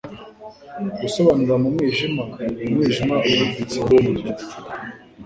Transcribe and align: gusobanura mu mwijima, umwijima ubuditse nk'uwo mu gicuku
gusobanura 1.01 1.53
mu 1.61 1.67
mwijima, 1.73 2.23
umwijima 2.67 3.15
ubuditse 3.29 3.75
nk'uwo 3.83 3.99
mu 4.05 4.11
gicuku 4.21 4.57